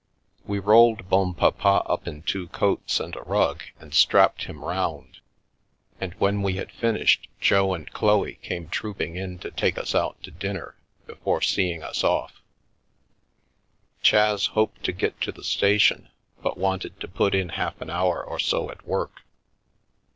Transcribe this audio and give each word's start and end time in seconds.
We 0.45 0.57
rolled 0.57 1.09
Bonpapa 1.09 1.83
up 1.85 2.07
in 2.07 2.23
two 2.23 2.47
coats 2.47 2.99
and 2.99 3.15
a 3.15 3.21
rug 3.21 3.61
and 3.79 3.93
strapped 3.93 4.45
him 4.45 4.65
round, 4.65 5.19
and 5.99 6.15
when 6.15 6.41
we 6.41 6.53
had 6.55 6.71
finished, 6.71 7.27
Jo 7.39 7.75
and 7.75 7.87
Chloe 7.91 8.39
came 8.41 8.67
trooping 8.67 9.15
in 9.15 9.37
to 9.45 9.51
take 9.51 9.77
us 9.77 9.93
out 9.93 10.17
to 10.23 10.31
dinner 10.31 10.75
before 11.05 11.37
A 11.37 11.43
Skeleton 11.43 11.83
Out 11.83 11.89
of 11.89 11.95
the 12.01 12.01
Cupboard 12.01 12.01
seeing 12.01 12.17
us 12.17 12.19
off. 12.19 12.41
Chas 14.01 14.45
hoped 14.55 14.83
to 14.85 14.91
get 14.91 15.21
to 15.21 15.31
the 15.31 15.43
station, 15.43 16.09
but 16.41 16.57
wanted 16.57 16.99
to 16.99 17.07
put 17.07 17.35
in 17.35 17.49
half 17.49 17.79
an 17.79 17.91
hour 17.91 18.23
or 18.23 18.39
so 18.39 18.71
at 18.71 18.83
work. 18.83 19.21